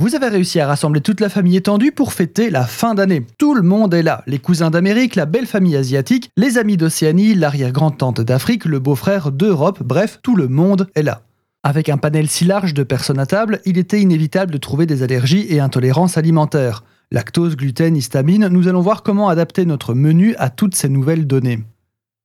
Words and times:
Vous 0.00 0.14
avez 0.14 0.28
réussi 0.28 0.60
à 0.60 0.68
rassembler 0.68 1.00
toute 1.00 1.18
la 1.18 1.28
famille 1.28 1.56
étendue 1.56 1.90
pour 1.90 2.12
fêter 2.12 2.50
la 2.50 2.66
fin 2.66 2.94
d'année. 2.94 3.26
Tout 3.36 3.52
le 3.52 3.62
monde 3.62 3.92
est 3.92 4.04
là. 4.04 4.22
Les 4.28 4.38
cousins 4.38 4.70
d'Amérique, 4.70 5.16
la 5.16 5.26
belle 5.26 5.46
famille 5.46 5.76
asiatique, 5.76 6.30
les 6.36 6.56
amis 6.56 6.76
d'Océanie, 6.76 7.34
l'arrière-grand-tante 7.34 8.20
d'Afrique, 8.20 8.64
le 8.64 8.78
beau-frère 8.78 9.32
d'Europe, 9.32 9.82
bref, 9.82 10.20
tout 10.22 10.36
le 10.36 10.46
monde 10.46 10.88
est 10.94 11.02
là. 11.02 11.22
Avec 11.64 11.88
un 11.88 11.96
panel 11.96 12.28
si 12.28 12.44
large 12.44 12.74
de 12.74 12.84
personnes 12.84 13.18
à 13.18 13.26
table, 13.26 13.60
il 13.64 13.76
était 13.76 14.00
inévitable 14.00 14.52
de 14.52 14.58
trouver 14.58 14.86
des 14.86 15.02
allergies 15.02 15.46
et 15.50 15.58
intolérances 15.58 16.16
alimentaires. 16.16 16.84
Lactose, 17.10 17.56
gluten, 17.56 17.96
histamine, 17.96 18.46
nous 18.46 18.68
allons 18.68 18.82
voir 18.82 19.02
comment 19.02 19.28
adapter 19.28 19.66
notre 19.66 19.94
menu 19.94 20.36
à 20.38 20.48
toutes 20.48 20.76
ces 20.76 20.88
nouvelles 20.88 21.26
données. 21.26 21.58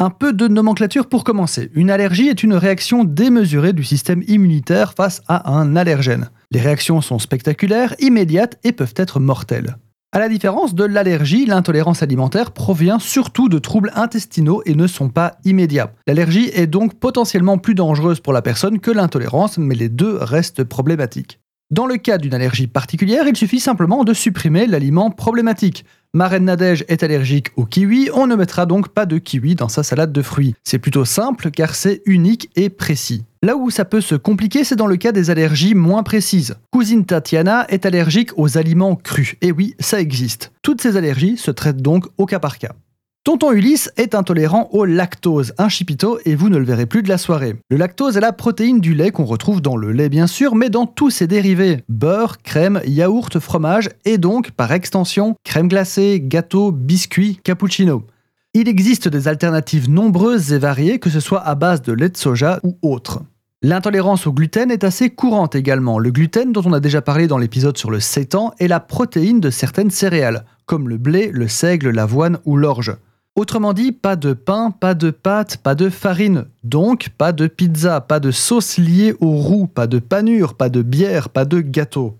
Un 0.00 0.10
peu 0.10 0.32
de 0.32 0.48
nomenclature 0.48 1.06
pour 1.06 1.22
commencer. 1.22 1.70
Une 1.72 1.88
allergie 1.88 2.26
est 2.26 2.42
une 2.42 2.54
réaction 2.54 3.04
démesurée 3.04 3.72
du 3.72 3.84
système 3.84 4.24
immunitaire 4.26 4.94
face 4.96 5.22
à 5.28 5.52
un 5.52 5.76
allergène. 5.76 6.30
Les 6.50 6.60
réactions 6.60 7.00
sont 7.00 7.20
spectaculaires, 7.20 7.94
immédiates 8.00 8.58
et 8.64 8.72
peuvent 8.72 8.94
être 8.96 9.20
mortelles. 9.20 9.76
À 10.10 10.18
la 10.18 10.28
différence 10.28 10.74
de 10.74 10.82
l'allergie, 10.82 11.46
l'intolérance 11.46 12.02
alimentaire 12.02 12.50
provient 12.50 12.98
surtout 12.98 13.48
de 13.48 13.60
troubles 13.60 13.92
intestinaux 13.94 14.62
et 14.66 14.74
ne 14.74 14.88
sont 14.88 15.10
pas 15.10 15.36
immédiats. 15.44 15.92
L'allergie 16.08 16.50
est 16.52 16.66
donc 16.66 16.94
potentiellement 16.94 17.58
plus 17.58 17.76
dangereuse 17.76 18.18
pour 18.18 18.32
la 18.32 18.42
personne 18.42 18.80
que 18.80 18.90
l'intolérance, 18.90 19.58
mais 19.58 19.76
les 19.76 19.88
deux 19.88 20.16
restent 20.16 20.64
problématiques. 20.64 21.38
Dans 21.70 21.86
le 21.86 21.98
cas 21.98 22.18
d'une 22.18 22.34
allergie 22.34 22.66
particulière, 22.66 23.28
il 23.28 23.36
suffit 23.36 23.60
simplement 23.60 24.02
de 24.02 24.12
supprimer 24.12 24.66
l'aliment 24.66 25.10
problématique. 25.10 25.84
Ma 26.16 26.28
reine 26.28 26.44
Nadège 26.44 26.84
est 26.86 27.02
allergique 27.02 27.48
au 27.56 27.64
kiwi, 27.64 28.08
on 28.14 28.28
ne 28.28 28.36
mettra 28.36 28.66
donc 28.66 28.88
pas 28.90 29.04
de 29.04 29.18
kiwi 29.18 29.56
dans 29.56 29.68
sa 29.68 29.82
salade 29.82 30.12
de 30.12 30.22
fruits. 30.22 30.54
C'est 30.62 30.78
plutôt 30.78 31.04
simple 31.04 31.50
car 31.50 31.74
c'est 31.74 32.02
unique 32.06 32.50
et 32.54 32.70
précis. 32.70 33.24
Là 33.42 33.56
où 33.56 33.68
ça 33.68 33.84
peut 33.84 34.00
se 34.00 34.14
compliquer, 34.14 34.62
c'est 34.62 34.76
dans 34.76 34.86
le 34.86 34.96
cas 34.96 35.10
des 35.10 35.30
allergies 35.30 35.74
moins 35.74 36.04
précises. 36.04 36.54
Cousine 36.70 37.04
Tatiana 37.04 37.66
est 37.68 37.84
allergique 37.84 38.30
aux 38.36 38.56
aliments 38.56 38.94
crus. 38.94 39.34
Et 39.42 39.50
oui, 39.50 39.74
ça 39.80 40.00
existe. 40.00 40.52
Toutes 40.62 40.80
ces 40.80 40.96
allergies 40.96 41.36
se 41.36 41.50
traitent 41.50 41.82
donc 41.82 42.06
au 42.16 42.26
cas 42.26 42.38
par 42.38 42.58
cas. 42.58 42.76
Tonton 43.24 43.52
Ulysse 43.52 43.90
est 43.96 44.14
intolérant 44.14 44.68
au 44.72 44.84
lactose, 44.84 45.54
un 45.56 45.70
chipito, 45.70 46.18
et 46.26 46.34
vous 46.34 46.50
ne 46.50 46.58
le 46.58 46.64
verrez 46.66 46.84
plus 46.84 47.02
de 47.02 47.08
la 47.08 47.16
soirée. 47.16 47.56
Le 47.70 47.78
lactose 47.78 48.18
est 48.18 48.20
la 48.20 48.34
protéine 48.34 48.80
du 48.80 48.92
lait 48.92 49.12
qu'on 49.12 49.24
retrouve 49.24 49.62
dans 49.62 49.78
le 49.78 49.92
lait 49.92 50.10
bien 50.10 50.26
sûr, 50.26 50.54
mais 50.54 50.68
dans 50.68 50.84
tous 50.84 51.08
ses 51.08 51.26
dérivés. 51.26 51.84
Beurre, 51.88 52.36
crème, 52.42 52.82
yaourt, 52.84 53.38
fromage, 53.38 53.88
et 54.04 54.18
donc, 54.18 54.50
par 54.50 54.72
extension, 54.72 55.36
crème 55.42 55.68
glacée, 55.68 56.20
gâteau, 56.22 56.70
biscuit, 56.70 57.40
cappuccino. 57.42 58.04
Il 58.52 58.68
existe 58.68 59.08
des 59.08 59.26
alternatives 59.26 59.88
nombreuses 59.88 60.52
et 60.52 60.58
variées, 60.58 60.98
que 60.98 61.08
ce 61.08 61.20
soit 61.20 61.40
à 61.40 61.54
base 61.54 61.80
de 61.80 61.94
lait 61.94 62.10
de 62.10 62.18
soja 62.18 62.60
ou 62.62 62.76
autre. 62.82 63.22
L'intolérance 63.62 64.26
au 64.26 64.34
gluten 64.34 64.70
est 64.70 64.84
assez 64.84 65.08
courante 65.08 65.54
également. 65.54 65.98
Le 65.98 66.10
gluten, 66.10 66.52
dont 66.52 66.62
on 66.66 66.74
a 66.74 66.80
déjà 66.80 67.00
parlé 67.00 67.26
dans 67.26 67.38
l'épisode 67.38 67.78
sur 67.78 67.90
le 67.90 68.00
sétan, 68.00 68.52
est 68.58 68.68
la 68.68 68.80
protéine 68.80 69.40
de 69.40 69.48
certaines 69.48 69.90
céréales, 69.90 70.44
comme 70.66 70.90
le 70.90 70.98
blé, 70.98 71.30
le 71.32 71.48
seigle, 71.48 71.88
l'avoine 71.88 72.38
ou 72.44 72.58
l'orge. 72.58 72.94
Autrement 73.36 73.72
dit, 73.72 73.90
pas 73.90 74.14
de 74.14 74.32
pain, 74.32 74.70
pas 74.70 74.94
de 74.94 75.10
pâte, 75.10 75.56
pas 75.56 75.74
de 75.74 75.90
farine, 75.90 76.44
donc 76.62 77.08
pas 77.18 77.32
de 77.32 77.48
pizza, 77.48 78.00
pas 78.00 78.20
de 78.20 78.30
sauce 78.30 78.78
liée 78.78 79.14
au 79.20 79.32
roux, 79.32 79.66
pas 79.66 79.88
de 79.88 79.98
panure, 79.98 80.54
pas 80.54 80.68
de 80.68 80.82
bière, 80.82 81.28
pas 81.28 81.44
de 81.44 81.60
gâteau. 81.60 82.16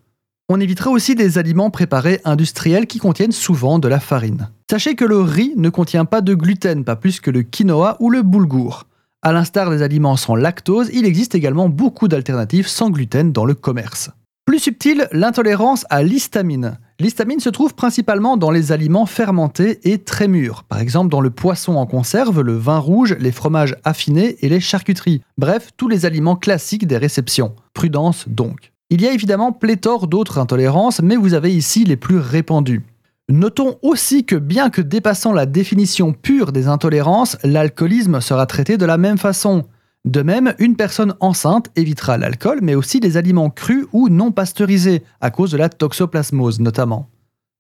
On 0.48 0.60
évitera 0.60 0.90
aussi 0.90 1.14
des 1.14 1.38
aliments 1.38 1.70
préparés 1.70 2.20
industriels 2.24 2.88
qui 2.88 2.98
contiennent 2.98 3.32
souvent 3.32 3.78
de 3.78 3.86
la 3.86 4.00
farine. 4.00 4.50
Sachez 4.68 4.96
que 4.96 5.04
le 5.04 5.20
riz 5.20 5.52
ne 5.56 5.68
contient 5.68 6.04
pas 6.04 6.20
de 6.20 6.34
gluten, 6.34 6.84
pas 6.84 6.96
plus 6.96 7.20
que 7.20 7.30
le 7.30 7.42
quinoa 7.42 7.96
ou 8.00 8.10
le 8.10 8.22
boulgour. 8.22 8.84
À 9.22 9.32
l'instar 9.32 9.70
des 9.70 9.82
aliments 9.82 10.16
sans 10.16 10.34
lactose, 10.34 10.90
il 10.92 11.06
existe 11.06 11.36
également 11.36 11.68
beaucoup 11.68 12.08
d'alternatives 12.08 12.66
sans 12.66 12.90
gluten 12.90 13.32
dans 13.32 13.44
le 13.44 13.54
commerce. 13.54 14.10
Plus 14.46 14.58
subtil, 14.58 15.08
l'intolérance 15.12 15.86
à 15.90 16.02
l'histamine. 16.02 16.76
L'histamine 17.00 17.40
se 17.40 17.48
trouve 17.48 17.74
principalement 17.74 18.36
dans 18.36 18.52
les 18.52 18.70
aliments 18.70 19.06
fermentés 19.06 19.80
et 19.82 19.98
très 19.98 20.28
mûrs, 20.28 20.62
par 20.62 20.78
exemple 20.78 21.10
dans 21.10 21.20
le 21.20 21.30
poisson 21.30 21.74
en 21.74 21.86
conserve, 21.86 22.40
le 22.40 22.54
vin 22.54 22.78
rouge, 22.78 23.16
les 23.18 23.32
fromages 23.32 23.74
affinés 23.82 24.36
et 24.42 24.48
les 24.48 24.60
charcuteries, 24.60 25.20
bref, 25.36 25.70
tous 25.76 25.88
les 25.88 26.06
aliments 26.06 26.36
classiques 26.36 26.86
des 26.86 26.96
réceptions. 26.96 27.56
Prudence 27.72 28.28
donc. 28.28 28.72
Il 28.90 29.02
y 29.02 29.08
a 29.08 29.12
évidemment 29.12 29.50
pléthore 29.50 30.06
d'autres 30.06 30.38
intolérances, 30.38 31.02
mais 31.02 31.16
vous 31.16 31.34
avez 31.34 31.52
ici 31.52 31.84
les 31.84 31.96
plus 31.96 32.18
répandues. 32.18 32.84
Notons 33.28 33.76
aussi 33.82 34.24
que 34.24 34.36
bien 34.36 34.70
que 34.70 34.82
dépassant 34.82 35.32
la 35.32 35.46
définition 35.46 36.12
pure 36.12 36.52
des 36.52 36.68
intolérances, 36.68 37.38
l'alcoolisme 37.42 38.20
sera 38.20 38.46
traité 38.46 38.76
de 38.76 38.86
la 38.86 38.98
même 38.98 39.18
façon. 39.18 39.64
De 40.04 40.20
même, 40.20 40.54
une 40.58 40.76
personne 40.76 41.14
enceinte 41.20 41.70
évitera 41.76 42.18
l'alcool, 42.18 42.58
mais 42.62 42.74
aussi 42.74 43.00
les 43.00 43.16
aliments 43.16 43.48
crus 43.48 43.86
ou 43.92 44.10
non 44.10 44.32
pasteurisés, 44.32 45.02
à 45.20 45.30
cause 45.30 45.52
de 45.52 45.56
la 45.56 45.70
toxoplasmose 45.70 46.60
notamment. 46.60 47.08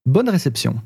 Bonne 0.04 0.28
réception. 0.28 0.76